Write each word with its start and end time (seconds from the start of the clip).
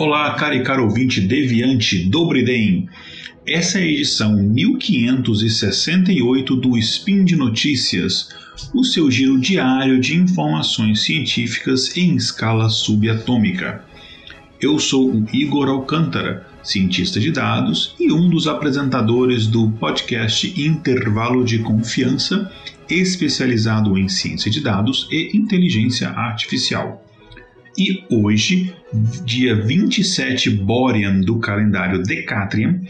Olá, 0.00 0.32
cara 0.34 0.54
e 0.54 0.62
caro 0.62 0.84
ouvinte 0.84 1.20
deviante 1.20 2.04
Dobridem. 2.04 2.88
Essa 3.44 3.80
é 3.80 3.82
a 3.82 3.86
edição 3.86 4.36
1568 4.36 6.54
do 6.54 6.78
Spin 6.78 7.24
de 7.24 7.34
Notícias, 7.34 8.28
o 8.72 8.84
seu 8.84 9.10
giro 9.10 9.40
diário 9.40 9.98
de 9.98 10.16
informações 10.16 11.00
científicas 11.00 11.96
em 11.96 12.14
escala 12.14 12.68
subatômica. 12.68 13.84
Eu 14.60 14.78
sou 14.78 15.10
o 15.10 15.26
Igor 15.32 15.68
Alcântara, 15.68 16.46
cientista 16.62 17.18
de 17.18 17.32
dados 17.32 17.96
e 17.98 18.12
um 18.12 18.30
dos 18.30 18.46
apresentadores 18.46 19.48
do 19.48 19.68
podcast 19.68 20.62
Intervalo 20.62 21.44
de 21.44 21.58
Confiança, 21.58 22.52
especializado 22.88 23.98
em 23.98 24.08
ciência 24.08 24.48
de 24.48 24.60
dados 24.60 25.08
e 25.10 25.36
inteligência 25.36 26.10
artificial. 26.10 27.04
E 27.78 28.04
hoje, 28.10 28.74
dia 29.24 29.54
27 29.54 30.50
Borean 30.50 31.20
do 31.20 31.38
calendário 31.38 32.02
Decatrian 32.02 32.80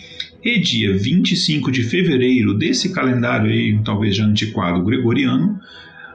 e 0.42 0.58
dia 0.60 0.96
25 0.96 1.70
de 1.70 1.82
fevereiro 1.82 2.54
desse 2.54 2.90
calendário 2.90 3.50
aí, 3.50 3.78
talvez 3.84 4.16
já 4.16 4.24
antiquado 4.24 4.82
gregoriano, 4.82 5.60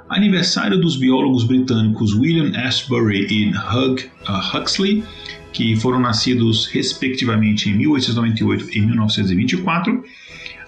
aniversário 0.10 0.82
dos 0.82 0.98
biólogos 0.98 1.44
britânicos 1.44 2.16
William 2.16 2.52
Ashbury 2.58 3.28
e 3.30 3.50
Hugh 3.52 4.00
uh, 4.28 4.58
Huxley, 4.58 5.04
que 5.52 5.76
foram 5.76 6.00
nascidos 6.00 6.66
respectivamente 6.66 7.70
em 7.70 7.78
1898 7.78 8.76
e 8.76 8.82
1924, 8.82 10.04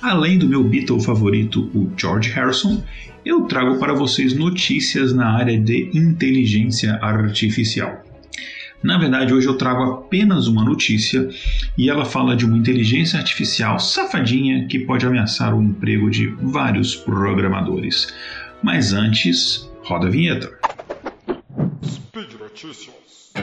além 0.05 0.37
do 0.37 0.47
meu 0.47 0.63
Beatle 0.63 1.01
favorito, 1.01 1.69
o 1.73 1.91
George 1.97 2.29
Harrison, 2.29 2.83
eu 3.25 3.41
trago 3.41 3.79
para 3.79 3.93
vocês 3.93 4.35
notícias 4.35 5.13
na 5.13 5.35
área 5.35 5.59
de 5.59 5.89
inteligência 5.93 6.99
artificial. 7.01 8.03
Na 8.83 8.99
verdade, 8.99 9.33
hoje 9.33 9.47
eu 9.47 9.57
trago 9.57 9.81
apenas 9.83 10.45
uma 10.47 10.63
notícia 10.63 11.27
e 11.75 11.89
ela 11.89 12.05
fala 12.05 12.35
de 12.35 12.45
uma 12.45 12.55
inteligência 12.55 13.17
artificial 13.17 13.79
safadinha 13.79 14.67
que 14.67 14.77
pode 14.77 15.07
ameaçar 15.07 15.55
o 15.55 15.63
emprego 15.63 16.09
de 16.11 16.27
vários 16.39 16.95
programadores. 16.95 18.13
Mas 18.61 18.93
antes, 18.93 19.67
roda 19.83 20.05
a 20.05 20.11
vinheta. 20.11 20.51
Speed 21.83 22.33
Notícias. 22.39 23.33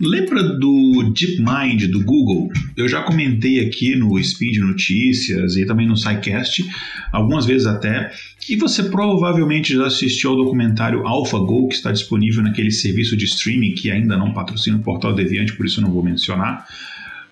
Lembra 0.00 0.44
do 0.44 1.12
DeepMind 1.12 1.88
do 1.90 2.04
Google? 2.04 2.52
Eu 2.76 2.88
já 2.88 3.02
comentei 3.02 3.58
aqui 3.58 3.96
no 3.96 4.22
Speed 4.22 4.58
Notícias 4.58 5.56
e 5.56 5.66
também 5.66 5.88
no 5.88 5.96
SciCast, 5.96 6.64
algumas 7.10 7.44
vezes 7.44 7.66
até, 7.66 8.12
e 8.48 8.54
você 8.54 8.84
provavelmente 8.84 9.74
já 9.74 9.86
assistiu 9.86 10.30
ao 10.30 10.36
documentário 10.36 11.04
AlphaGo, 11.04 11.68
que 11.68 11.74
está 11.74 11.90
disponível 11.90 12.44
naquele 12.44 12.70
serviço 12.70 13.16
de 13.16 13.24
streaming 13.24 13.74
que 13.74 13.90
ainda 13.90 14.16
não 14.16 14.32
patrocina 14.32 14.76
o 14.76 14.82
Portal 14.82 15.12
Deviante, 15.12 15.56
por 15.56 15.66
isso 15.66 15.80
não 15.80 15.90
vou 15.90 16.04
mencionar. 16.04 16.64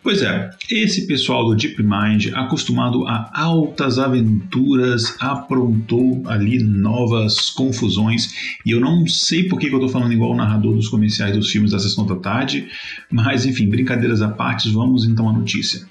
Pois 0.06 0.22
é, 0.22 0.50
esse 0.70 1.04
pessoal 1.04 1.44
do 1.46 1.56
DeepMind, 1.56 2.32
acostumado 2.32 3.04
a 3.08 3.28
altas 3.34 3.98
aventuras, 3.98 5.16
aprontou 5.18 6.22
ali 6.26 6.62
novas 6.62 7.50
confusões. 7.50 8.32
E 8.64 8.70
eu 8.70 8.78
não 8.78 9.04
sei 9.08 9.48
por 9.48 9.58
que, 9.58 9.66
eu 9.66 9.74
estou 9.74 9.88
falando 9.88 10.12
igual 10.12 10.30
o 10.30 10.36
narrador 10.36 10.76
dos 10.76 10.88
comerciais 10.88 11.36
dos 11.36 11.50
filmes 11.50 11.72
da 11.72 11.80
Sessão 11.80 12.06
da 12.06 12.14
Tarde, 12.14 12.68
mas 13.10 13.44
enfim, 13.44 13.68
brincadeiras 13.68 14.22
à 14.22 14.28
parte, 14.28 14.70
vamos 14.70 15.04
então 15.04 15.28
à 15.28 15.32
notícia. 15.32 15.84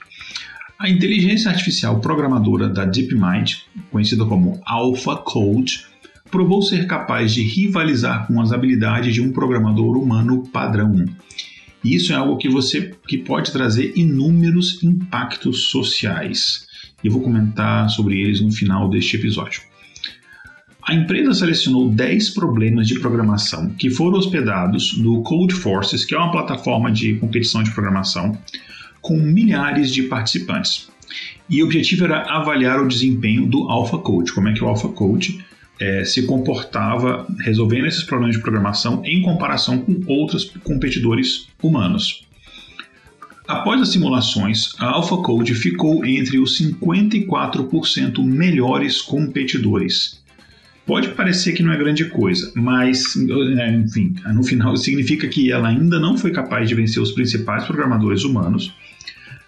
A 0.80 0.90
inteligência 0.90 1.52
artificial 1.52 2.00
programadora 2.00 2.70
da 2.70 2.86
DeepMind, 2.86 3.64
conhecida 3.92 4.24
como 4.24 4.62
AlphaCode, 4.66 5.88
provou 6.32 6.62
ser 6.62 6.88
capaz 6.88 7.34
de 7.34 7.44
rivalizar 7.44 8.28
com 8.28 8.40
as 8.40 8.54
habilidades 8.54 9.14
de 9.14 9.20
um 9.20 9.34
programador 9.34 9.98
humano 9.98 10.48
padrão. 10.54 11.04
E 11.86 11.94
isso 11.94 12.12
é 12.12 12.16
algo 12.16 12.38
que 12.38 12.50
você 12.50 12.96
que 13.08 13.16
pode 13.16 13.52
trazer 13.52 13.94
inúmeros 13.96 14.82
impactos 14.82 15.66
sociais. 15.66 16.66
E 17.04 17.08
eu 17.08 17.14
vou 17.14 17.22
comentar 17.22 17.88
sobre 17.92 18.20
eles 18.20 18.42
no 18.42 18.52
final 18.52 18.90
deste 18.90 19.18
episódio. 19.18 19.62
A 20.82 20.96
empresa 20.96 21.32
selecionou 21.32 21.88
10 21.92 22.32
problemas 22.32 22.88
de 22.88 23.00
programação 23.00 23.70
que 23.70 23.92
foram 23.92 24.18
hospedados 24.18 24.98
no 24.98 25.22
Codeforces, 25.22 26.04
que 26.04 26.16
é 26.16 26.18
uma 26.18 26.32
plataforma 26.32 26.92
de 26.92 27.14
competição 27.18 27.62
de 27.62 27.70
programação, 27.70 28.36
com 29.00 29.16
milhares 29.16 29.92
de 29.92 30.04
participantes. 30.04 30.90
E 31.48 31.62
o 31.62 31.68
objetivo 31.68 32.06
era 32.06 32.24
avaliar 32.24 32.82
o 32.82 32.88
desempenho 32.88 33.46
do 33.46 33.70
AlphaCode, 33.70 34.34
como 34.34 34.48
é 34.48 34.54
que 34.54 34.64
o 34.64 34.68
AlphaCode 34.68 35.46
é, 35.80 36.04
se 36.06 36.26
comportava 36.26 37.28
resolvendo 37.40 37.86
esses 37.86 38.04
problemas 38.04 38.36
de 38.36 38.42
programação 38.42 39.02
em 39.06 39.22
comparação 39.22 39.80
com 39.80 40.02
outros 40.08 40.52
competidores 40.64 41.48
humanos. 41.62 42.26
Após 43.48 43.80
as 43.80 43.90
simulações, 43.90 44.74
a 44.80 44.88
AlphaCode 44.88 45.54
ficou 45.54 46.04
entre 46.04 46.40
os 46.40 46.60
54% 46.60 48.24
melhores 48.24 49.02
competidores. 49.02 50.24
Pode 50.86 51.10
parecer 51.10 51.54
que 51.54 51.62
não 51.62 51.72
é 51.72 51.78
grande 51.78 52.06
coisa, 52.06 52.52
mas, 52.56 53.16
é, 53.60 53.72
enfim, 53.76 54.16
no 54.34 54.44
final 54.44 54.76
significa 54.78 55.28
que 55.28 55.52
ela 55.52 55.68
ainda 55.68 56.00
não 56.00 56.18
foi 56.18 56.32
capaz 56.32 56.68
de 56.68 56.76
vencer 56.76 57.02
os 57.02 57.12
principais 57.12 57.66
programadores 57.66 58.24
humanos, 58.24 58.74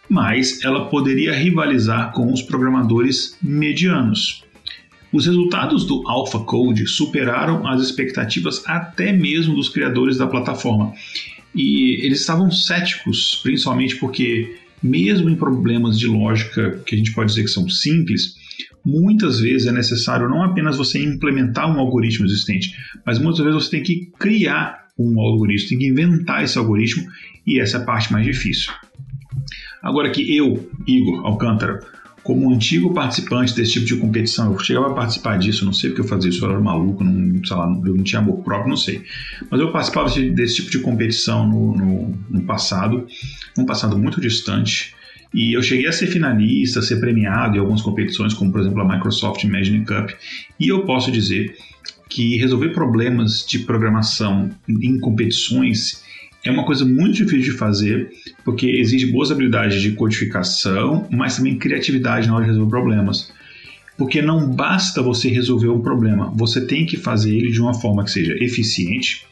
mas 0.09 0.63
ela 0.63 0.89
poderia 0.89 1.33
rivalizar 1.33 2.11
com 2.11 2.31
os 2.31 2.41
programadores 2.41 3.37
medianos. 3.41 4.43
Os 5.11 5.25
resultados 5.25 5.85
do 5.85 6.07
AlphaCode 6.07 6.85
superaram 6.87 7.65
as 7.67 7.81
expectativas 7.81 8.61
até 8.65 9.13
mesmo 9.13 9.55
dos 9.55 9.69
criadores 9.69 10.17
da 10.17 10.27
plataforma. 10.27 10.93
E 11.55 12.05
eles 12.05 12.19
estavam 12.19 12.51
céticos, 12.51 13.39
principalmente 13.41 13.95
porque, 13.95 14.57
mesmo 14.83 15.29
em 15.29 15.35
problemas 15.35 15.97
de 15.97 16.07
lógica 16.07 16.81
que 16.85 16.93
a 16.93 16.97
gente 16.97 17.13
pode 17.13 17.29
dizer 17.29 17.43
que 17.43 17.49
são 17.49 17.69
simples, 17.69 18.35
muitas 18.85 19.39
vezes 19.39 19.67
é 19.67 19.71
necessário 19.71 20.29
não 20.29 20.43
apenas 20.43 20.77
você 20.77 21.01
implementar 21.01 21.69
um 21.69 21.79
algoritmo 21.79 22.25
existente, 22.25 22.73
mas 23.05 23.17
muitas 23.17 23.43
vezes 23.43 23.63
você 23.63 23.71
tem 23.71 23.83
que 23.83 24.11
criar 24.19 24.87
um 24.99 25.19
algoritmo, 25.19 25.69
tem 25.69 25.79
que 25.79 25.87
inventar 25.87 26.43
esse 26.43 26.57
algoritmo 26.57 27.05
e 27.45 27.59
essa 27.59 27.77
é 27.77 27.81
a 27.81 27.85
parte 27.85 28.11
mais 28.11 28.25
difícil. 28.25 28.71
Agora 29.81 30.09
que 30.09 30.35
eu, 30.35 30.69
Igor 30.87 31.25
Alcântara, 31.25 31.79
como 32.27 32.53
antigo 32.53 32.93
participante 32.93 33.55
desse 33.55 33.71
tipo 33.71 33.85
de 33.85 33.95
competição, 33.95 34.51
eu 34.51 34.59
chegava 34.59 34.87
a 34.87 34.93
participar 34.93 35.39
disso, 35.39 35.63
não 35.63 35.71
sei 35.71 35.91
porque 35.91 36.01
eu 36.01 36.07
fazia 36.09 36.29
isso, 36.29 36.43
eu 36.43 36.49
era 36.49 36.59
maluco, 36.59 37.01
não, 37.01 37.41
sei 37.45 37.55
lá, 37.55 37.65
eu 37.85 37.95
não 37.95 38.03
tinha 38.03 38.19
amor 38.19 38.43
próprio, 38.43 38.69
não 38.69 38.75
sei. 38.75 39.01
Mas 39.49 39.61
eu 39.61 39.71
participava 39.71 40.09
desse 40.09 40.57
tipo 40.57 40.69
de 40.69 40.79
competição 40.79 41.47
no, 41.47 41.73
no, 41.73 42.19
no 42.29 42.41
passado, 42.41 43.07
num 43.57 43.65
passado 43.65 43.97
muito 43.97 44.19
distante. 44.19 44.93
E 45.33 45.55
eu 45.55 45.63
cheguei 45.63 45.87
a 45.87 45.91
ser 45.93 46.07
finalista, 46.07 46.79
a 46.79 46.81
ser 46.81 46.99
premiado 46.99 47.55
em 47.55 47.59
algumas 47.59 47.81
competições, 47.81 48.33
como 48.33 48.51
por 48.51 48.59
exemplo 48.59 48.81
a 48.81 48.85
Microsoft 48.85 49.45
Imagine 49.45 49.85
Cup. 49.85 50.09
E 50.59 50.67
eu 50.67 50.83
posso 50.83 51.09
dizer 51.09 51.55
que 52.09 52.35
resolver 52.35 52.73
problemas 52.73 53.45
de 53.47 53.59
programação 53.59 54.49
em 54.67 54.99
competições 54.99 56.03
é 56.47 56.51
uma 56.51 56.65
coisa 56.65 56.85
muito 56.85 57.15
difícil 57.15 57.51
de 57.51 57.57
fazer, 57.57 58.09
porque 58.43 58.65
exige 58.67 59.11
boas 59.11 59.31
habilidades 59.31 59.81
de 59.81 59.91
codificação, 59.91 61.07
mas 61.11 61.37
também 61.37 61.57
criatividade 61.57 62.27
na 62.27 62.35
hora 62.35 62.45
de 62.45 62.51
resolver 62.51 62.69
problemas. 62.69 63.31
Porque 63.97 64.21
não 64.21 64.49
basta 64.49 65.01
você 65.01 65.29
resolver 65.29 65.69
um 65.69 65.81
problema, 65.81 66.31
você 66.35 66.65
tem 66.65 66.85
que 66.85 66.97
fazer 66.97 67.35
ele 67.35 67.51
de 67.51 67.61
uma 67.61 67.73
forma 67.73 68.03
que 68.03 68.11
seja 68.11 68.35
eficiente, 68.43 69.25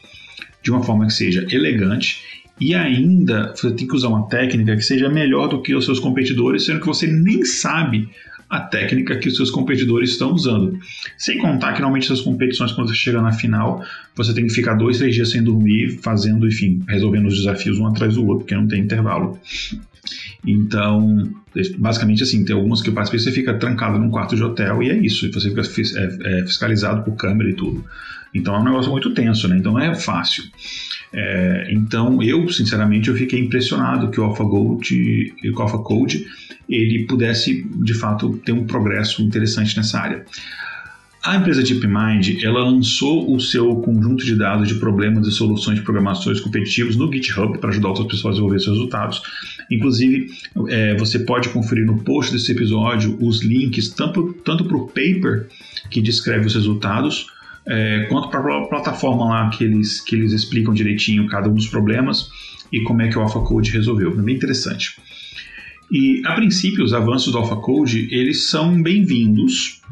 de 0.62 0.70
uma 0.70 0.82
forma 0.82 1.06
que 1.06 1.12
seja 1.12 1.46
elegante 1.50 2.18
e 2.60 2.74
ainda 2.74 3.54
você 3.54 3.70
tem 3.70 3.86
que 3.86 3.94
usar 3.94 4.08
uma 4.08 4.28
técnica 4.28 4.74
que 4.74 4.82
seja 4.82 5.08
melhor 5.08 5.48
do 5.48 5.60
que 5.60 5.74
os 5.74 5.84
seus 5.84 6.00
competidores, 6.00 6.64
sendo 6.64 6.80
que 6.80 6.86
você 6.86 7.06
nem 7.06 7.44
sabe 7.44 8.08
a 8.48 8.60
técnica 8.60 9.18
que 9.18 9.28
os 9.28 9.36
seus 9.36 9.50
competidores 9.50 10.10
estão 10.10 10.32
usando. 10.32 10.78
Sem 11.18 11.38
contar 11.38 11.72
que 11.72 11.80
normalmente 11.80 12.04
essas 12.04 12.20
competições, 12.20 12.72
quando 12.72 12.88
você 12.88 12.94
chega 12.94 13.20
na 13.20 13.32
final, 13.32 13.84
você 14.14 14.32
tem 14.32 14.46
que 14.46 14.52
ficar 14.52 14.74
dois, 14.74 14.98
três 14.98 15.14
dias 15.14 15.30
sem 15.30 15.42
dormir, 15.42 15.98
fazendo, 16.02 16.46
enfim, 16.46 16.82
resolvendo 16.88 17.26
os 17.26 17.36
desafios 17.36 17.78
um 17.78 17.86
atrás 17.86 18.14
do 18.14 18.24
outro, 18.24 18.44
porque 18.44 18.54
não 18.54 18.68
tem 18.68 18.82
intervalo. 18.82 19.38
Então, 20.44 21.28
basicamente 21.78 22.22
assim, 22.22 22.44
tem 22.44 22.54
algumas 22.54 22.82
que 22.82 22.88
eu 22.88 22.94
participei, 22.94 23.20
você 23.20 23.32
fica 23.32 23.54
trancado 23.54 23.98
num 23.98 24.10
quarto 24.10 24.36
de 24.36 24.42
hotel 24.42 24.82
e 24.82 24.90
é 24.90 24.96
isso, 24.96 25.26
e 25.26 25.30
você 25.30 25.48
fica 25.48 25.62
é, 25.62 26.40
é, 26.40 26.46
fiscalizado 26.46 27.02
por 27.02 27.16
câmera 27.16 27.50
e 27.50 27.54
tudo. 27.54 27.84
Então 28.34 28.54
é 28.54 28.58
um 28.58 28.64
negócio 28.64 28.90
muito 28.90 29.14
tenso, 29.14 29.48
né? 29.48 29.56
Então 29.56 29.72
não 29.72 29.80
é 29.80 29.94
fácil. 29.94 30.44
É, 31.12 31.68
então 31.70 32.22
eu, 32.22 32.48
sinceramente, 32.50 33.08
eu 33.08 33.16
fiquei 33.16 33.40
impressionado 33.40 34.10
que 34.10 34.20
o 34.20 34.24
AlphaCode, 34.24 35.34
que 35.38 35.50
o 35.50 35.62
AlphaCode 35.62 36.26
ele 36.68 37.04
pudesse, 37.04 37.64
de 37.82 37.94
fato, 37.94 38.40
ter 38.44 38.52
um 38.52 38.66
progresso 38.66 39.22
interessante 39.22 39.76
nessa 39.76 40.00
área. 40.00 40.24
A 41.26 41.34
empresa 41.34 41.60
DeepMind 41.60 42.40
ela 42.44 42.60
lançou 42.60 43.34
o 43.34 43.40
seu 43.40 43.74
conjunto 43.80 44.24
de 44.24 44.36
dados 44.36 44.68
de 44.68 44.76
problemas 44.76 45.26
e 45.26 45.32
soluções 45.32 45.76
de 45.76 45.84
programações 45.84 46.38
competitivos 46.38 46.94
no 46.94 47.12
GitHub 47.12 47.58
para 47.58 47.70
ajudar 47.70 47.88
outras 47.88 48.06
pessoas 48.06 48.26
a 48.26 48.30
desenvolver 48.34 48.60
seus 48.60 48.76
resultados. 48.76 49.22
Inclusive, 49.68 50.30
é, 50.68 50.94
você 50.94 51.18
pode 51.18 51.48
conferir 51.48 51.84
no 51.84 51.98
post 52.04 52.32
desse 52.32 52.52
episódio 52.52 53.18
os 53.20 53.42
links 53.42 53.88
tanto, 53.88 54.34
tanto 54.44 54.66
para 54.66 54.76
o 54.76 54.86
paper 54.86 55.48
que 55.90 56.00
descreve 56.00 56.46
os 56.46 56.54
resultados, 56.54 57.26
é, 57.66 58.06
quanto 58.08 58.28
para 58.28 58.58
a 58.58 58.68
plataforma 58.68 59.24
lá 59.24 59.50
que 59.50 59.64
eles, 59.64 60.00
que 60.00 60.14
eles 60.14 60.30
explicam 60.30 60.72
direitinho 60.72 61.26
cada 61.26 61.48
um 61.48 61.54
dos 61.54 61.66
problemas 61.66 62.28
e 62.72 62.82
como 62.82 63.02
é 63.02 63.08
que 63.08 63.18
o 63.18 63.22
AlphaCode 63.22 63.72
resolveu. 63.72 64.12
É 64.16 64.22
bem 64.22 64.36
interessante. 64.36 64.94
E, 65.90 66.22
a 66.24 66.34
princípio, 66.34 66.84
os 66.84 66.92
avanços 66.92 67.32
do 67.32 67.38
AlphaCode, 67.38 68.06
eles 68.12 68.46
são 68.46 68.80
bem-vindos, 68.80 69.82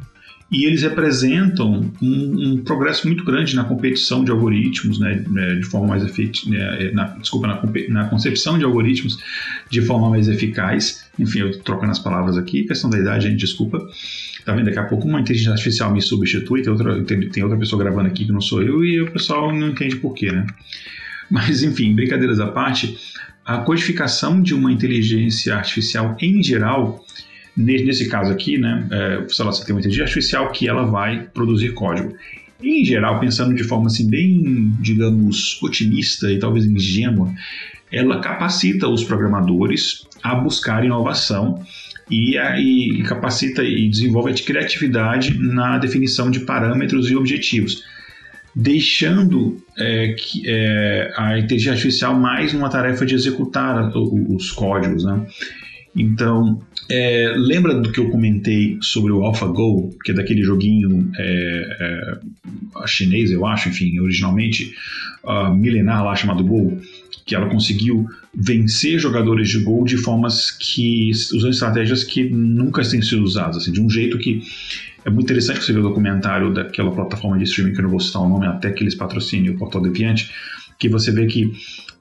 e 0.54 0.66
eles 0.66 0.82
representam 0.82 1.90
um, 2.00 2.52
um, 2.52 2.62
progresso 2.62 3.08
muito 3.08 3.24
grande 3.24 3.56
na 3.56 3.64
competição 3.64 4.22
de 4.22 4.30
algoritmos, 4.30 5.00
né, 5.00 5.24
né 5.28 5.56
de 5.56 5.64
forma 5.64 5.88
mais 5.88 6.04
efetiva, 6.04 6.54
né, 6.54 6.92
na, 6.92 7.06
desculpa, 7.06 7.48
na, 7.48 7.62
na, 7.88 8.08
concepção 8.08 8.56
de 8.56 8.64
algoritmos 8.64 9.18
de 9.68 9.82
forma 9.82 10.08
mais 10.08 10.28
eficaz. 10.28 11.06
Enfim, 11.18 11.40
eu 11.40 11.58
trocando 11.60 11.90
as 11.90 11.98
palavras 11.98 12.38
aqui, 12.38 12.62
questão 12.62 12.88
da 12.88 12.96
idade, 12.96 13.28
gente, 13.28 13.40
desculpa. 13.40 13.84
Tá 14.44 14.54
vendo? 14.54 14.66
Daqui 14.66 14.78
a 14.78 14.84
pouco 14.84 15.08
uma 15.08 15.20
inteligência 15.20 15.50
artificial 15.50 15.92
me 15.92 16.00
substitui, 16.00 16.62
tem 16.62 16.70
outra, 16.70 17.02
tem, 17.02 17.28
tem 17.28 17.42
outra 17.42 17.58
pessoa 17.58 17.82
gravando 17.82 18.06
aqui 18.06 18.24
que 18.24 18.32
não 18.32 18.40
sou 18.40 18.62
eu 18.62 18.84
e 18.84 19.00
o 19.00 19.10
pessoal 19.10 19.52
não 19.52 19.70
entende 19.70 19.96
por 19.96 20.14
quê, 20.14 20.30
né? 20.30 20.46
Mas, 21.28 21.64
enfim, 21.64 21.94
brincadeiras 21.96 22.38
à 22.38 22.46
parte, 22.46 22.96
a 23.44 23.58
codificação 23.58 24.40
de 24.40 24.54
uma 24.54 24.70
inteligência 24.70 25.56
artificial 25.56 26.16
em 26.20 26.40
geral 26.42 27.04
Nesse 27.56 28.08
caso 28.08 28.32
aqui, 28.32 28.58
né, 28.58 28.88
é, 28.90 29.28
sei 29.28 29.44
lá, 29.44 29.52
você 29.52 29.64
tem 29.64 29.74
uma 29.74 29.80
inteligência 29.80 30.04
artificial 30.04 30.50
que 30.50 30.68
ela 30.68 30.84
vai 30.84 31.28
produzir 31.32 31.72
código. 31.72 32.14
Em 32.62 32.84
geral, 32.84 33.20
pensando 33.20 33.54
de 33.54 33.62
forma 33.62 33.86
assim 33.86 34.08
bem, 34.08 34.72
digamos, 34.80 35.62
otimista 35.62 36.32
e 36.32 36.38
talvez 36.38 36.64
ingênua, 36.64 37.32
ela 37.92 38.20
capacita 38.20 38.88
os 38.88 39.04
programadores 39.04 40.06
a 40.22 40.34
buscar 40.34 40.84
inovação 40.84 41.62
e, 42.10 42.36
e 42.36 43.02
capacita 43.04 43.62
e 43.62 43.88
desenvolve 43.88 44.30
a 44.30 44.34
criatividade 44.34 45.38
na 45.38 45.78
definição 45.78 46.30
de 46.30 46.40
parâmetros 46.40 47.10
e 47.10 47.16
objetivos, 47.16 47.84
deixando 48.54 49.62
é, 49.76 50.14
que, 50.18 50.42
é, 50.46 51.12
a 51.16 51.38
inteligência 51.38 51.72
artificial 51.72 52.18
mais 52.18 52.52
uma 52.52 52.68
tarefa 52.68 53.06
de 53.06 53.14
executar 53.14 53.92
os 53.96 54.50
códigos, 54.50 55.04
né? 55.04 55.26
Então, 55.96 56.60
é, 56.90 57.32
lembra 57.36 57.80
do 57.80 57.92
que 57.92 58.00
eu 58.00 58.10
comentei 58.10 58.78
sobre 58.80 59.12
o 59.12 59.22
AlphaGo, 59.24 59.96
que 60.04 60.10
é 60.10 60.14
daquele 60.14 60.42
joguinho 60.42 61.10
é, 61.16 61.76
é, 61.80 62.86
chinês, 62.86 63.30
eu 63.30 63.46
acho, 63.46 63.68
enfim, 63.68 63.98
originalmente 64.00 64.74
uh, 65.22 65.54
milenar 65.54 66.04
lá 66.04 66.14
chamado 66.14 66.44
Go, 66.44 66.80
que 67.24 67.34
ela 67.34 67.48
conseguiu 67.48 68.06
vencer 68.34 68.98
jogadores 68.98 69.48
de 69.48 69.60
Go 69.60 69.84
de 69.84 69.96
formas 69.96 70.50
que 70.50 71.10
usando 71.10 71.50
estratégias 71.50 72.04
que 72.04 72.24
nunca 72.28 72.82
têm 72.82 73.00
sido 73.00 73.22
usadas, 73.22 73.58
assim, 73.58 73.72
de 73.72 73.80
um 73.80 73.88
jeito 73.88 74.18
que 74.18 74.42
é 75.04 75.10
muito 75.10 75.24
interessante 75.24 75.62
você 75.62 75.72
ver 75.72 75.80
o 75.80 75.82
documentário 75.82 76.52
daquela 76.52 76.90
plataforma 76.90 77.38
de 77.38 77.44
streaming 77.44 77.72
que 77.72 77.78
eu 77.78 77.84
não 77.84 77.90
vou 77.90 78.00
citar 78.00 78.22
o 78.22 78.28
nome 78.28 78.46
até 78.46 78.70
que 78.70 78.82
eles 78.82 78.94
patrocinem 78.94 79.50
o 79.50 79.58
Portal 79.58 79.82
Deviante, 79.82 80.30
que 80.78 80.88
você 80.88 81.12
vê 81.12 81.26
que 81.26 81.52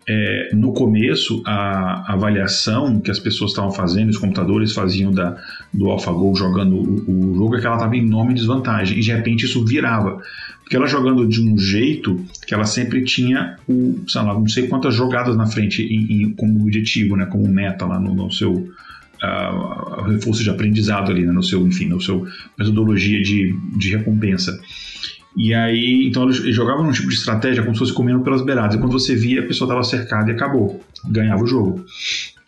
é, 0.08 0.50
no 0.54 0.74
começo, 0.74 1.42
a 1.46 2.14
avaliação 2.14 3.00
que 3.00 3.10
as 3.10 3.20
pessoas 3.20 3.52
estavam 3.52 3.72
fazendo, 3.72 4.10
os 4.10 4.18
computadores 4.18 4.74
faziam 4.74 5.12
da, 5.12 5.38
do 5.74 5.90
AlphaGo 5.90 6.36
jogando 6.36 6.76
o, 6.76 7.32
o 7.32 7.36
jogo, 7.36 7.56
é 7.56 7.62
que 7.62 7.66
ela 7.66 7.76
estava 7.76 7.96
em 7.96 8.00
enorme 8.00 8.34
desvantagem. 8.34 8.98
E 8.98 9.02
de 9.02 9.12
repente 9.12 9.46
isso 9.46 9.66
virava. 9.66 10.22
Porque 10.62 10.76
ela 10.76 10.88
jogando 10.88 11.28
de 11.28 11.42
um 11.42 11.58
jeito 11.58 12.24
que 12.46 12.54
ela 12.54 12.66
sempre 12.66 13.04
tinha 13.04 13.58
o, 13.68 14.02
sei 14.08 14.22
lá, 14.22 14.34
não 14.34 14.48
sei 14.48 14.68
quantas 14.68 14.94
jogadas 14.94 15.38
na 15.38 15.46
frente 15.46 15.84
em, 15.84 16.24
em, 16.24 16.34
como 16.34 16.62
objetivo, 16.62 17.16
né, 17.16 17.26
como 17.26 17.48
meta 17.48 17.86
lá 17.86 18.00
no, 18.00 18.14
no 18.14 18.32
seu 18.32 18.54
uh, 18.54 20.02
reforço 20.04 20.44
de 20.44 20.50
aprendizado 20.50 21.12
ali, 21.12 21.26
né, 21.26 21.32
no 21.32 21.44
seu, 21.44 21.66
enfim, 21.66 21.86
no 21.86 22.02
seu 22.02 22.26
metodologia 22.58 23.22
de, 23.22 23.56
de 23.78 23.96
recompensa. 23.96 24.60
E 25.36 25.54
aí, 25.54 26.08
então 26.08 26.24
eles 26.24 26.38
jogavam 26.56 26.84
num 26.84 26.92
tipo 26.92 27.10
de 27.10 27.16
estratégia 27.16 27.64
como 27.64 27.74
se 27.76 27.80
fosse 27.80 27.94
comendo 27.94 28.22
pelas 28.22 28.44
beiradas. 28.44 28.76
E 28.76 28.80
quando 28.80 28.92
você 28.92 29.16
via, 29.16 29.42
a 29.42 29.48
pessoa 29.48 29.68
estava 29.68 29.84
cercada 29.84 30.32
e 30.32 30.36
acabou. 30.36 30.80
Ganhava 31.06 31.44
o 31.44 31.48
jogo. 31.48 31.86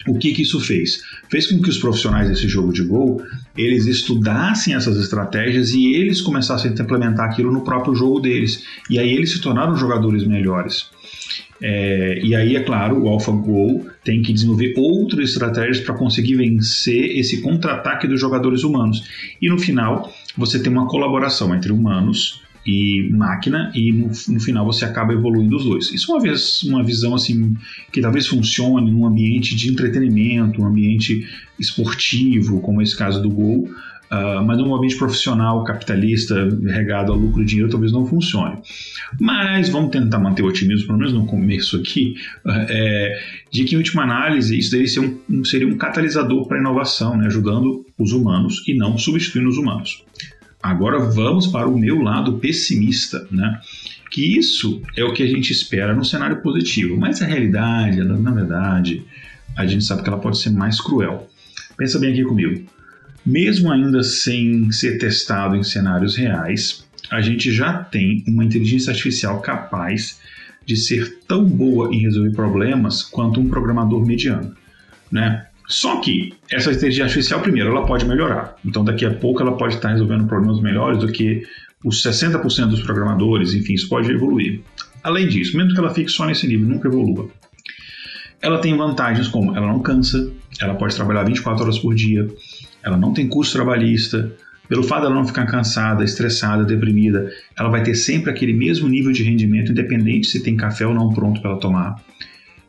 O 0.07 0.19
que, 0.19 0.33
que 0.33 0.43
isso 0.43 0.59
fez? 0.59 1.01
Fez 1.29 1.47
com 1.47 1.59
que 1.59 1.69
os 1.69 1.79
profissionais 1.79 2.29
desse 2.29 2.47
jogo 2.47 2.71
de 2.71 2.83
gol 2.83 3.23
eles 3.57 3.87
estudassem 3.87 4.75
essas 4.75 4.97
estratégias 4.97 5.71
e 5.71 5.93
eles 5.93 6.21
começassem 6.21 6.71
a 6.71 6.73
implementar 6.81 7.25
aquilo 7.27 7.51
no 7.51 7.63
próprio 7.63 7.95
jogo 7.95 8.19
deles. 8.19 8.63
E 8.89 8.99
aí 8.99 9.11
eles 9.11 9.31
se 9.31 9.41
tornaram 9.41 9.75
jogadores 9.75 10.25
melhores. 10.25 10.89
É, 11.61 12.19
e 12.21 12.35
aí, 12.35 12.55
é 12.55 12.63
claro, 12.63 13.01
o 13.01 13.07
AlphaGo 13.07 13.85
tem 14.03 14.21
que 14.21 14.33
desenvolver 14.33 14.73
outras 14.77 15.29
estratégias 15.29 15.79
para 15.79 15.95
conseguir 15.95 16.35
vencer 16.35 17.17
esse 17.17 17.41
contra-ataque 17.41 18.07
dos 18.07 18.19
jogadores 18.19 18.63
humanos. 18.63 19.03
E 19.41 19.49
no 19.49 19.57
final, 19.57 20.13
você 20.37 20.59
tem 20.61 20.71
uma 20.71 20.87
colaboração 20.87 21.55
entre 21.55 21.71
humanos 21.71 22.44
e 22.65 23.09
máquina 23.11 23.71
e 23.75 23.91
no, 23.91 24.09
no, 24.27 24.39
final 24.39 24.65
você 24.65 24.85
acaba 24.85 25.13
evoluindo 25.13 25.55
os 25.55 25.63
dois. 25.63 25.91
Isso 25.91 26.11
é 26.11 26.15
uma, 26.15 26.21
vez, 26.21 26.63
uma 26.63 26.83
visão 26.83 27.13
assim 27.13 27.55
que 27.91 28.01
talvez 28.01 28.25
funcione 28.25 28.91
num 28.91 29.05
ambiente 29.05 29.55
de 29.55 29.69
entretenimento, 29.69 30.61
um 30.61 30.65
ambiente 30.65 31.27
esportivo, 31.59 32.59
como 32.61 32.81
esse 32.81 32.97
caso 32.97 33.21
do 33.21 33.29
Gol, 33.29 33.69
uh, 34.11 34.43
mas 34.43 34.57
num 34.57 34.73
ambiente 34.75 34.97
profissional, 34.97 35.63
capitalista, 35.63 36.49
regado 36.65 37.13
a 37.13 37.15
lucro 37.15 37.43
e 37.43 37.45
dinheiro, 37.45 37.69
talvez 37.69 37.91
não 37.91 38.05
funcione. 38.05 38.57
Mas 39.19 39.69
vamos 39.69 39.91
tentar 39.91 40.17
manter 40.17 40.41
o 40.41 40.47
otimismo, 40.47 40.87
pelo 40.87 40.97
menos 40.97 41.13
no 41.13 41.27
começo 41.27 41.77
aqui, 41.77 42.15
uh, 42.45 42.65
é, 42.67 43.19
de 43.51 43.63
que 43.63 43.75
em 43.75 43.77
última 43.77 44.03
análise 44.03 44.57
isso 44.57 44.71
deveria 44.71 44.91
ser 44.91 44.99
um, 45.01 45.45
seria 45.45 45.67
um 45.67 45.77
catalisador 45.77 46.47
para 46.47 46.57
a 46.57 46.61
inovação, 46.61 47.15
né, 47.15 47.27
ajudando 47.27 47.85
os 47.97 48.11
humanos 48.11 48.67
e 48.67 48.75
não 48.75 48.97
substituindo 48.97 49.49
os 49.49 49.57
humanos. 49.57 50.03
Agora 50.65 50.97
vamos 50.97 51.45
para 51.45 51.69
o 51.69 51.77
meu 51.77 52.01
lado 52.01 52.39
pessimista, 52.39 53.27
né? 53.29 53.61
Que 54.09 54.35
isso 54.35 54.81
é 54.97 55.03
o 55.03 55.13
que 55.13 55.21
a 55.21 55.27
gente 55.27 55.53
espera 55.53 55.93
no 55.93 56.03
cenário 56.03 56.41
positivo, 56.41 56.97
mas 56.97 57.21
a 57.21 57.27
realidade, 57.27 58.03
na 58.03 58.31
verdade, 58.31 59.05
a 59.55 59.67
gente 59.67 59.83
sabe 59.83 60.01
que 60.01 60.09
ela 60.09 60.17
pode 60.17 60.39
ser 60.39 60.49
mais 60.49 60.81
cruel. 60.81 61.29
Pensa 61.77 61.99
bem 61.99 62.13
aqui 62.13 62.23
comigo. 62.23 62.65
Mesmo 63.23 63.71
ainda 63.71 64.01
sem 64.01 64.71
ser 64.71 64.97
testado 64.97 65.55
em 65.55 65.61
cenários 65.61 66.15
reais, 66.15 66.83
a 67.11 67.21
gente 67.21 67.51
já 67.51 67.83
tem 67.83 68.23
uma 68.27 68.43
inteligência 68.43 68.89
artificial 68.89 69.41
capaz 69.41 70.19
de 70.65 70.75
ser 70.75 71.19
tão 71.27 71.45
boa 71.45 71.93
em 71.93 71.99
resolver 71.99 72.31
problemas 72.31 73.03
quanto 73.03 73.39
um 73.39 73.47
programador 73.47 74.03
mediano, 74.03 74.55
né? 75.11 75.45
Só 75.67 75.99
que 75.99 76.33
essa 76.51 76.71
inteligência 76.71 77.05
artificial, 77.05 77.41
primeiro, 77.41 77.69
ela 77.69 77.85
pode 77.85 78.05
melhorar. 78.05 78.55
Então, 78.63 78.83
daqui 78.83 79.05
a 79.05 79.13
pouco, 79.13 79.41
ela 79.41 79.57
pode 79.57 79.75
estar 79.75 79.89
resolvendo 79.89 80.27
problemas 80.27 80.61
melhores 80.61 80.99
do 80.99 81.11
que 81.11 81.43
os 81.83 82.03
60% 82.03 82.67
dos 82.67 82.81
programadores, 82.81 83.53
enfim, 83.53 83.73
isso 83.73 83.89
pode 83.89 84.11
evoluir. 84.11 84.61
Além 85.03 85.27
disso, 85.27 85.55
mesmo 85.55 85.73
que 85.73 85.79
ela 85.79 85.93
fique 85.93 86.09
só 86.09 86.25
nesse 86.25 86.47
nível, 86.47 86.67
nunca 86.67 86.87
evolua. 86.87 87.29
Ela 88.41 88.59
tem 88.59 88.75
vantagens 88.75 89.27
como 89.27 89.55
ela 89.55 89.67
não 89.67 89.79
cansa, 89.79 90.31
ela 90.59 90.75
pode 90.75 90.95
trabalhar 90.95 91.23
24 91.23 91.63
horas 91.63 91.79
por 91.79 91.93
dia, 91.93 92.27
ela 92.83 92.97
não 92.97 93.13
tem 93.13 93.27
custo 93.27 93.55
trabalhista, 93.55 94.31
pelo 94.67 94.83
fato 94.83 95.03
dela 95.03 95.15
não 95.15 95.25
ficar 95.25 95.45
cansada, 95.45 96.03
estressada, 96.03 96.63
deprimida, 96.63 97.31
ela 97.57 97.69
vai 97.69 97.83
ter 97.83 97.93
sempre 97.93 98.31
aquele 98.31 98.53
mesmo 98.53 98.87
nível 98.87 99.11
de 99.11 99.23
rendimento, 99.23 99.71
independente 99.71 100.27
se 100.27 100.41
tem 100.41 100.55
café 100.55 100.85
ou 100.87 100.93
não 100.93 101.13
pronto 101.13 101.41
para 101.41 101.51
ela 101.51 101.59
tomar. 101.59 102.03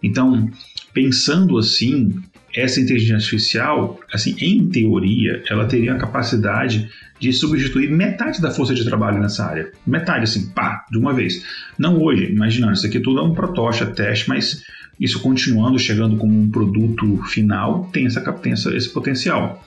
Então, 0.03 0.51
pensando 0.93 1.59
assim, 1.59 2.15
essa 2.57 2.81
inteligência 2.81 3.17
artificial, 3.17 4.01
assim, 4.13 4.35
em 4.41 4.67
teoria, 4.67 5.43
ela 5.51 5.67
teria 5.67 5.93
a 5.93 5.99
capacidade 5.99 6.89
de 7.21 7.33
substituir 7.33 7.91
metade 7.91 8.41
da 8.41 8.51
força 8.51 8.75
de 8.75 8.85
trabalho 8.85 9.21
nessa 9.21 9.45
área. 9.45 9.71
Metade, 9.87 10.25
assim, 10.25 10.49
pá, 10.49 10.85
de 10.91 10.99
uma 10.99 11.13
vez. 11.13 11.45
Não 11.79 12.01
hoje, 12.01 12.25
imaginando, 12.25 12.73
isso 12.73 12.87
aqui 12.87 12.99
tudo 12.99 13.21
é 13.21 13.23
um 13.23 13.35
protótipo, 13.35 13.93
teste, 13.93 14.29
mas 14.29 14.63
isso 14.99 15.21
continuando, 15.21 15.79
chegando 15.79 16.17
como 16.17 16.39
um 16.39 16.51
produto 16.51 17.23
final, 17.25 17.91
tem, 17.93 18.07
essa, 18.07 18.21
tem 18.33 18.53
essa, 18.53 18.75
esse 18.75 18.89
potencial. 18.89 19.63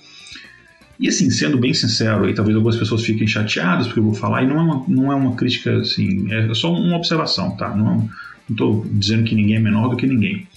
E 1.00 1.08
assim, 1.08 1.30
sendo 1.30 1.58
bem 1.58 1.74
sincero, 1.74 2.28
e 2.28 2.34
talvez 2.34 2.56
algumas 2.56 2.76
pessoas 2.76 3.04
fiquem 3.04 3.26
chateadas 3.26 3.88
porque 3.88 4.00
eu 4.00 4.04
vou 4.04 4.14
falar, 4.14 4.44
e 4.44 4.48
não 4.48 4.58
é 4.58 4.62
uma, 4.62 4.86
não 4.88 5.12
é 5.12 5.16
uma 5.16 5.36
crítica, 5.36 5.78
assim, 5.78 6.32
é 6.32 6.54
só 6.54 6.74
uma 6.74 6.98
observação, 6.98 7.56
tá? 7.56 7.74
Não 7.76 8.10
estou 8.50 8.86
dizendo 8.92 9.24
que 9.24 9.36
ninguém 9.36 9.56
é 9.56 9.60
menor 9.60 9.90
do 9.90 9.96
que 9.96 10.08
ninguém. 10.08 10.48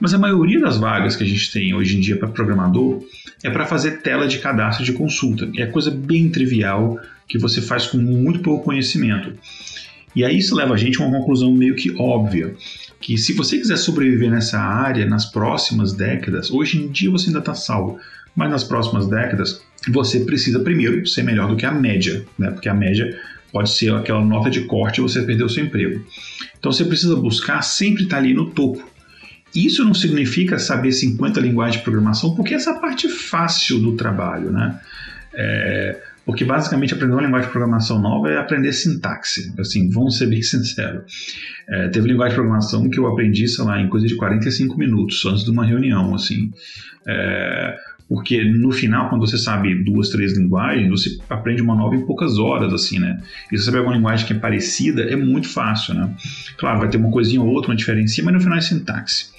Mas 0.00 0.14
a 0.14 0.18
maioria 0.18 0.60
das 0.60 0.78
vagas 0.78 1.16
que 1.16 1.24
a 1.24 1.26
gente 1.26 1.52
tem 1.52 1.74
hoje 1.74 1.96
em 1.96 2.00
dia 2.00 2.16
para 2.16 2.28
programador 2.28 3.02
é 3.42 3.50
para 3.50 3.66
fazer 3.66 4.02
tela 4.02 4.28
de 4.28 4.38
cadastro 4.38 4.84
de 4.84 4.92
consulta. 4.92 5.50
É 5.56 5.66
coisa 5.66 5.90
bem 5.90 6.28
trivial 6.28 6.98
que 7.26 7.38
você 7.38 7.60
faz 7.60 7.86
com 7.86 7.98
muito 7.98 8.40
pouco 8.40 8.64
conhecimento. 8.64 9.32
E 10.14 10.24
aí 10.24 10.38
isso 10.38 10.54
leva 10.54 10.74
a 10.74 10.76
gente 10.76 11.00
a 11.00 11.04
uma 11.04 11.18
conclusão 11.18 11.52
meio 11.52 11.74
que 11.74 11.94
óbvia, 11.98 12.54
que 13.00 13.16
se 13.18 13.32
você 13.32 13.58
quiser 13.58 13.76
sobreviver 13.76 14.30
nessa 14.30 14.58
área 14.58 15.06
nas 15.06 15.26
próximas 15.26 15.92
décadas, 15.92 16.50
hoje 16.50 16.78
em 16.78 16.88
dia 16.88 17.10
você 17.10 17.28
ainda 17.28 17.38
está 17.38 17.54
salvo, 17.54 18.00
mas 18.34 18.50
nas 18.50 18.64
próximas 18.64 19.06
décadas 19.08 19.62
você 19.88 20.20
precisa 20.20 20.60
primeiro 20.60 21.06
ser 21.06 21.22
melhor 21.22 21.48
do 21.48 21.56
que 21.56 21.66
a 21.66 21.70
média, 21.70 22.24
né? 22.38 22.50
porque 22.50 22.68
a 22.68 22.74
média 22.74 23.16
pode 23.52 23.70
ser 23.70 23.92
aquela 23.94 24.24
nota 24.24 24.50
de 24.50 24.62
corte 24.62 24.98
e 24.98 25.02
você 25.02 25.22
perdeu 25.22 25.48
seu 25.48 25.64
emprego. 25.64 26.04
Então 26.58 26.72
você 26.72 26.84
precisa 26.84 27.14
buscar 27.16 27.62
sempre 27.62 28.04
estar 28.04 28.18
ali 28.18 28.34
no 28.34 28.50
topo. 28.50 28.84
Isso 29.54 29.84
não 29.84 29.94
significa 29.94 30.58
saber 30.58 30.92
50 30.92 31.40
linguagens 31.40 31.78
de 31.78 31.82
programação, 31.82 32.34
porque 32.34 32.54
essa 32.54 32.70
é 32.70 32.72
a 32.74 32.78
parte 32.78 33.08
fácil 33.08 33.78
do 33.78 33.96
trabalho, 33.96 34.50
né? 34.52 34.78
É, 35.34 36.00
porque 36.24 36.44
basicamente 36.44 36.92
aprender 36.92 37.14
uma 37.14 37.22
linguagem 37.22 37.46
de 37.46 37.52
programação 37.52 37.98
nova 37.98 38.28
é 38.28 38.36
aprender 38.36 38.72
sintaxe. 38.72 39.50
Assim, 39.58 39.88
vamos 39.88 40.18
ser 40.18 40.26
bem 40.26 40.42
sinceros. 40.42 41.04
É, 41.68 41.88
teve 41.88 42.08
linguagem 42.08 42.30
de 42.30 42.34
programação 42.34 42.88
que 42.90 42.98
eu 42.98 43.06
aprendi, 43.06 43.48
sei 43.48 43.64
lá, 43.64 43.80
em 43.80 43.88
coisa 43.88 44.06
de 44.06 44.14
45 44.14 44.76
minutos, 44.76 45.24
antes 45.24 45.44
de 45.44 45.50
uma 45.50 45.64
reunião, 45.64 46.14
assim. 46.14 46.50
É, 47.06 47.76
porque 48.08 48.42
no 48.42 48.70
final, 48.70 49.08
quando 49.08 49.26
você 49.26 49.38
sabe 49.38 49.74
duas, 49.84 50.08
três 50.08 50.36
linguagens, 50.36 50.88
você 50.88 51.18
aprende 51.28 51.62
uma 51.62 51.74
nova 51.74 51.94
em 51.94 52.04
poucas 52.04 52.38
horas, 52.38 52.72
assim, 52.74 52.98
né? 52.98 53.20
E 53.52 53.56
se 53.56 53.64
você 53.64 53.72
pega 53.72 53.84
uma 53.84 53.94
linguagem 53.94 54.26
que 54.26 54.32
é 54.32 54.36
parecida, 54.36 55.02
é 55.02 55.16
muito 55.16 55.48
fácil, 55.48 55.94
né? 55.94 56.14
Claro, 56.56 56.78
vai 56.78 56.88
ter 56.88 56.96
uma 56.96 57.10
coisinha 57.10 57.40
ou 57.40 57.48
outra, 57.48 57.70
uma 57.70 57.76
diferença, 57.76 58.22
mas 58.22 58.34
no 58.34 58.40
final 58.40 58.58
é 58.58 58.60
sintaxe. 58.60 59.37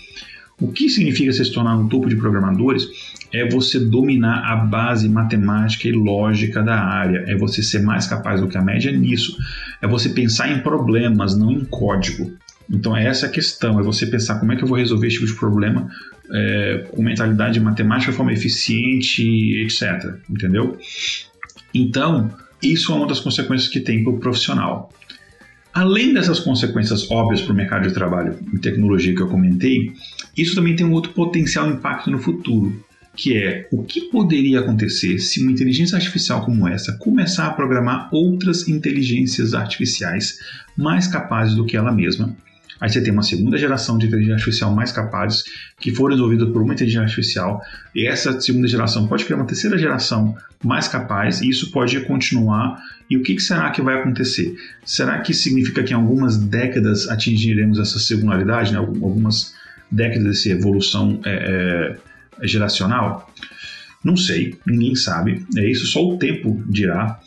O 0.59 0.71
que 0.71 0.89
significa 0.89 1.31
se 1.31 1.51
tornar 1.51 1.77
um 1.77 1.87
topo 1.87 2.09
de 2.09 2.15
programadores 2.15 2.87
é 3.31 3.47
você 3.47 3.79
dominar 3.79 4.43
a 4.45 4.55
base 4.57 5.07
matemática 5.07 5.87
e 5.87 5.91
lógica 5.91 6.61
da 6.61 6.79
área, 6.79 7.23
é 7.27 7.35
você 7.35 7.63
ser 7.63 7.79
mais 7.79 8.07
capaz 8.07 8.41
do 8.41 8.47
que 8.47 8.57
a 8.57 8.61
média 8.61 8.91
nisso, 8.91 9.37
é 9.81 9.87
você 9.87 10.09
pensar 10.09 10.51
em 10.51 10.59
problemas, 10.59 11.37
não 11.37 11.51
em 11.51 11.63
código. 11.65 12.33
Então 12.69 12.95
é 12.95 13.05
essa 13.05 13.27
a 13.27 13.29
questão, 13.29 13.79
é 13.79 13.83
você 13.83 14.05
pensar 14.05 14.39
como 14.39 14.51
é 14.51 14.55
que 14.55 14.63
eu 14.63 14.67
vou 14.67 14.77
resolver 14.77 15.07
esse 15.07 15.15
tipo 15.15 15.27
de 15.27 15.37
problema 15.37 15.89
é, 16.31 16.85
com 16.91 17.01
mentalidade 17.01 17.59
matemática, 17.59 18.11
de 18.11 18.17
forma 18.17 18.33
eficiente, 18.33 19.23
etc. 19.63 20.15
Entendeu? 20.29 20.77
Então, 21.73 22.31
isso 22.61 22.91
é 22.91 22.95
uma 22.95 23.07
das 23.07 23.19
consequências 23.19 23.69
que 23.69 23.79
tem 23.79 24.03
para 24.03 24.13
o 24.13 24.19
profissional. 24.19 24.91
Além 25.79 26.13
dessas 26.13 26.41
consequências 26.41 27.09
óbvias 27.09 27.41
para 27.41 27.53
o 27.53 27.55
mercado 27.55 27.87
de 27.87 27.93
trabalho 27.93 28.37
em 28.53 28.57
tecnologia 28.57 29.15
que 29.15 29.21
eu 29.21 29.29
comentei, 29.29 29.93
isso 30.35 30.53
também 30.53 30.75
tem 30.75 30.85
um 30.85 30.91
outro 30.91 31.13
potencial 31.13 31.69
impacto 31.71 32.11
no 32.11 32.19
futuro, 32.19 32.83
que 33.15 33.37
é 33.37 33.65
o 33.71 33.81
que 33.81 34.01
poderia 34.11 34.59
acontecer 34.59 35.19
se 35.19 35.41
uma 35.41 35.53
inteligência 35.53 35.95
artificial 35.95 36.43
como 36.43 36.67
essa 36.67 36.91
começar 36.97 37.47
a 37.47 37.53
programar 37.53 38.09
outras 38.11 38.67
inteligências 38.67 39.53
artificiais 39.53 40.39
mais 40.75 41.07
capazes 41.07 41.55
do 41.55 41.63
que 41.65 41.77
ela 41.77 41.93
mesma. 41.93 42.35
Aí 42.79 42.89
você 42.89 43.01
tem 43.01 43.11
uma 43.11 43.23
segunda 43.23 43.57
geração 43.57 43.97
de 43.97 44.07
inteligência 44.07 44.35
artificial 44.35 44.73
mais 44.73 44.91
capazes 44.91 45.43
que 45.79 45.91
foram 45.91 46.15
desenvolvidas 46.15 46.49
por 46.49 46.61
uma 46.61 46.73
inteligência 46.73 47.03
artificial, 47.03 47.61
e 47.93 48.07
essa 48.07 48.39
segunda 48.39 48.67
geração 48.67 49.07
pode 49.07 49.25
criar 49.25 49.37
uma 49.37 49.45
terceira 49.45 49.77
geração 49.77 50.35
mais 50.63 50.87
capaz, 50.87 51.41
e 51.41 51.49
isso 51.49 51.71
pode 51.71 51.99
continuar. 52.01 52.81
E 53.09 53.17
o 53.17 53.23
que, 53.23 53.35
que 53.35 53.41
será 53.41 53.69
que 53.71 53.81
vai 53.81 53.99
acontecer? 53.99 54.55
Será 54.85 55.19
que 55.19 55.33
significa 55.33 55.83
que 55.83 55.93
em 55.93 55.95
algumas 55.95 56.37
décadas 56.37 57.09
atingiremos 57.09 57.79
essa 57.79 57.99
singularidade, 57.99 58.71
né? 58.71 58.77
algumas 58.77 59.53
décadas 59.91 60.23
dessa 60.23 60.49
evolução 60.49 61.19
é, 61.25 61.97
é, 62.41 62.47
geracional? 62.47 63.33
Não 64.03 64.15
sei, 64.15 64.57
ninguém 64.65 64.95
sabe. 64.95 65.45
É 65.57 65.69
isso, 65.69 65.85
só 65.87 66.05
o 66.05 66.17
tempo 66.17 66.63
dirá. 66.67 67.19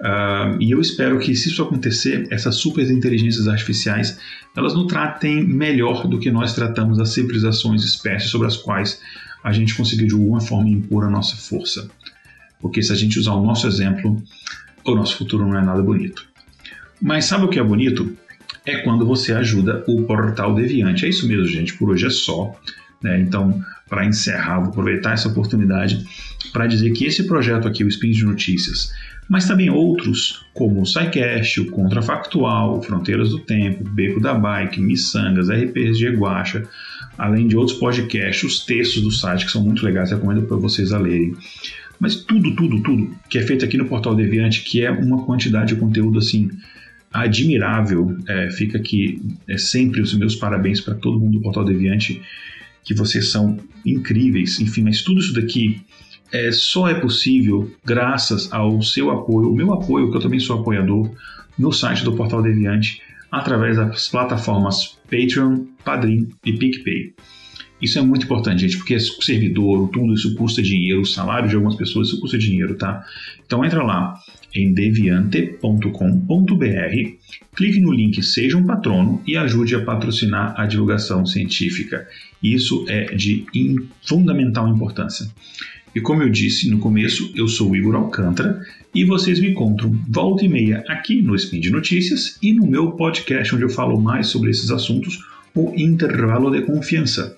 Uh, 0.00 0.60
e 0.60 0.70
eu 0.70 0.80
espero 0.80 1.18
que, 1.18 1.34
se 1.34 1.48
isso 1.48 1.62
acontecer, 1.62 2.26
essas 2.30 2.56
super 2.56 2.88
inteligências 2.90 3.46
artificiais 3.46 4.18
elas 4.56 4.74
nos 4.74 4.86
tratem 4.86 5.42
melhor 5.44 6.06
do 6.06 6.18
que 6.18 6.30
nós 6.30 6.54
tratamos 6.54 6.98
as 6.98 7.10
civilizações 7.10 7.84
espécies 7.84 8.30
sobre 8.30 8.46
as 8.46 8.56
quais 8.56 9.00
a 9.42 9.52
gente 9.52 9.74
conseguiu 9.74 10.06
de 10.06 10.14
alguma 10.14 10.40
forma 10.40 10.68
impor 10.68 11.04
a 11.04 11.10
nossa 11.10 11.36
força. 11.36 11.88
Porque 12.60 12.82
se 12.82 12.92
a 12.92 12.94
gente 12.94 13.18
usar 13.18 13.32
o 13.32 13.44
nosso 13.44 13.66
exemplo, 13.66 14.22
o 14.84 14.94
nosso 14.94 15.16
futuro 15.16 15.46
não 15.46 15.58
é 15.58 15.64
nada 15.64 15.82
bonito. 15.82 16.26
Mas 17.00 17.24
sabe 17.24 17.44
o 17.44 17.48
que 17.48 17.58
é 17.58 17.64
bonito? 17.64 18.16
É 18.64 18.76
quando 18.78 19.04
você 19.04 19.32
ajuda 19.32 19.82
o 19.88 20.02
portal 20.02 20.54
Deviante. 20.54 21.04
É 21.04 21.08
isso 21.08 21.26
mesmo, 21.26 21.46
gente. 21.46 21.74
Por 21.74 21.90
hoje 21.90 22.06
é 22.06 22.10
só. 22.10 22.54
Né? 23.02 23.20
Então, 23.20 23.60
para 23.92 24.06
encerrar, 24.06 24.58
vou 24.58 24.70
aproveitar 24.70 25.12
essa 25.12 25.28
oportunidade 25.28 26.02
para 26.50 26.66
dizer 26.66 26.92
que 26.92 27.04
esse 27.04 27.24
projeto 27.24 27.68
aqui, 27.68 27.84
o 27.84 27.88
Spin 27.88 28.10
de 28.10 28.24
Notícias, 28.24 28.90
mas 29.28 29.46
também 29.46 29.68
outros, 29.68 30.46
como 30.54 30.80
o 30.80 30.86
SciCast, 30.86 31.60
o 31.60 31.70
Contrafactual, 31.70 32.82
Fronteiras 32.82 33.28
do 33.28 33.40
Tempo, 33.40 33.84
Beco 33.84 34.18
da 34.18 34.32
Bike, 34.32 34.80
Missangas, 34.80 35.50
RPG 35.50 36.16
Guacha, 36.16 36.66
além 37.18 37.46
de 37.46 37.54
outros 37.54 37.76
podcasts, 37.76 38.42
os 38.42 38.64
textos 38.64 39.02
do 39.02 39.10
site 39.10 39.44
que 39.44 39.52
são 39.52 39.62
muito 39.62 39.84
legais, 39.84 40.10
recomendo 40.10 40.46
para 40.46 40.56
vocês 40.56 40.90
a 40.90 40.98
lerem. 40.98 41.36
Mas 42.00 42.16
tudo, 42.16 42.56
tudo, 42.56 42.82
tudo 42.82 43.14
que 43.28 43.36
é 43.36 43.42
feito 43.42 43.62
aqui 43.62 43.76
no 43.76 43.84
Portal 43.84 44.14
Deviante, 44.14 44.62
que 44.62 44.82
é 44.82 44.90
uma 44.90 45.22
quantidade 45.26 45.74
de 45.74 45.78
conteúdo 45.78 46.18
assim 46.18 46.50
admirável, 47.12 48.16
é, 48.26 48.48
fica 48.48 48.78
aqui 48.78 49.20
é 49.46 49.58
sempre 49.58 50.00
os 50.00 50.14
meus 50.14 50.34
parabéns 50.34 50.80
para 50.80 50.94
todo 50.94 51.20
mundo 51.20 51.34
do 51.34 51.42
Portal 51.42 51.62
Deviante, 51.62 52.22
que 52.84 52.94
vocês 52.94 53.30
são 53.30 53.58
incríveis. 53.84 54.60
Enfim, 54.60 54.82
mas 54.82 55.02
tudo 55.02 55.20
isso 55.20 55.34
daqui 55.34 55.80
é, 56.32 56.50
só 56.50 56.88
é 56.88 56.94
possível 56.94 57.70
graças 57.84 58.52
ao 58.52 58.82
seu 58.82 59.10
apoio, 59.10 59.50
o 59.50 59.54
meu 59.54 59.72
apoio, 59.72 60.10
que 60.10 60.16
eu 60.16 60.20
também 60.20 60.40
sou 60.40 60.60
apoiador, 60.60 61.10
no 61.58 61.70
site 61.70 62.02
do 62.04 62.14
Portal 62.14 62.42
Deviante, 62.42 63.00
através 63.30 63.76
das 63.76 64.08
plataformas 64.08 64.98
Patreon, 65.10 65.66
Padrim 65.84 66.28
e 66.44 66.52
PicPay. 66.52 67.14
Isso 67.80 67.98
é 67.98 68.02
muito 68.02 68.24
importante, 68.24 68.60
gente, 68.60 68.78
porque 68.78 68.98
servidor, 69.00 69.88
tudo 69.88 70.14
isso 70.14 70.34
custa 70.36 70.62
dinheiro, 70.62 71.00
o 71.00 71.06
salário 71.06 71.48
de 71.48 71.56
algumas 71.56 71.74
pessoas 71.74 72.08
isso 72.08 72.20
custa 72.20 72.38
dinheiro, 72.38 72.76
tá? 72.76 73.04
Então 73.44 73.64
entra 73.64 73.82
lá 73.82 74.14
em 74.54 74.72
deviante.com.br, 74.72 75.86
clique 77.54 77.80
no 77.80 77.92
link 77.92 78.22
Seja 78.22 78.56
um 78.56 78.64
Patrono 78.64 79.22
e 79.26 79.36
ajude 79.36 79.74
a 79.74 79.84
patrocinar 79.84 80.54
a 80.58 80.66
divulgação 80.66 81.24
científica. 81.24 82.06
Isso 82.42 82.84
é 82.88 83.14
de 83.14 83.46
fundamental 84.02 84.68
importância. 84.68 85.26
E 85.94 86.00
como 86.00 86.22
eu 86.22 86.30
disse 86.30 86.70
no 86.70 86.78
começo, 86.78 87.30
eu 87.36 87.46
sou 87.46 87.76
Igor 87.76 87.94
Alcântara 87.94 88.60
e 88.94 89.04
vocês 89.04 89.38
me 89.38 89.50
encontram 89.50 89.90
volta 90.08 90.44
e 90.44 90.48
meia 90.48 90.82
aqui 90.88 91.20
no 91.20 91.34
Spin 91.34 91.60
de 91.60 91.70
Notícias 91.70 92.38
e 92.42 92.52
no 92.52 92.66
meu 92.66 92.92
podcast 92.92 93.54
onde 93.54 93.64
eu 93.64 93.68
falo 93.68 94.00
mais 94.00 94.28
sobre 94.28 94.50
esses 94.50 94.70
assuntos, 94.70 95.18
o 95.54 95.72
Intervalo 95.76 96.50
de 96.50 96.62
Confiança. 96.62 97.36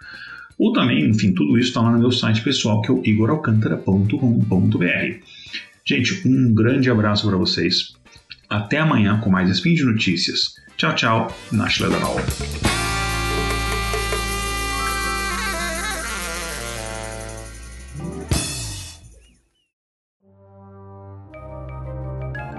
Ou 0.58 0.72
também, 0.72 1.10
enfim, 1.10 1.34
tudo 1.34 1.58
isso 1.58 1.70
está 1.70 1.82
lá 1.82 1.92
no 1.92 2.00
meu 2.00 2.12
site 2.12 2.42
pessoal, 2.42 2.82
que 2.82 2.92
é 2.92 2.94
o 2.94 3.02
igoralcantara.com.br. 3.04 5.18
Gente, 5.86 6.28
um 6.28 6.54
grande 6.54 6.90
abraço 6.90 7.28
para 7.28 7.38
vocês 7.38 7.94
até 8.50 8.78
amanhã 8.78 9.20
com 9.20 9.30
mais 9.30 9.50
Spin 9.50 9.74
de 9.74 9.84
Notícias. 9.84 10.56
Tchau, 10.78 10.96
tchau, 10.96 11.38
Nash 11.52 11.80
Ledanol. 11.80 12.18